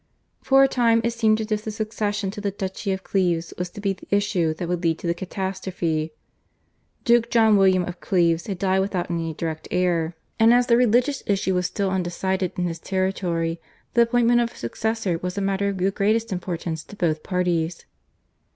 For 0.41 0.63
a 0.63 0.67
time 0.67 0.99
it 1.03 1.13
seemed 1.13 1.39
as 1.41 1.51
if 1.51 1.63
the 1.63 1.69
succession 1.69 2.31
to 2.31 2.41
the 2.41 2.49
Duchy 2.49 2.91
of 2.91 3.03
Cleves 3.03 3.53
was 3.59 3.69
to 3.69 3.79
be 3.79 3.93
the 3.93 4.07
issue 4.09 4.51
that 4.55 4.67
would 4.67 4.81
lead 4.81 4.97
to 4.97 5.05
the 5.05 5.13
catastrophe. 5.13 6.11
Duke 7.05 7.29
John 7.29 7.55
William 7.55 7.83
of 7.85 7.99
Cleves 8.01 8.47
had 8.47 8.57
died 8.57 8.79
without 8.79 9.11
any 9.11 9.35
direct 9.35 9.67
heir, 9.69 10.15
and 10.39 10.55
as 10.55 10.65
the 10.65 10.75
religious 10.75 11.21
issue 11.27 11.53
was 11.53 11.67
still 11.67 11.91
undecided 11.91 12.51
in 12.57 12.65
his 12.65 12.79
territory, 12.79 13.61
the 13.93 14.01
appointment 14.01 14.41
of 14.41 14.53
a 14.53 14.55
successor 14.55 15.19
was 15.19 15.37
a 15.37 15.39
matter 15.41 15.69
of 15.69 15.77
the 15.77 15.91
greatest 15.91 16.31
importance 16.33 16.83
to 16.85 16.95
both 16.95 17.21
parties. 17.21 17.85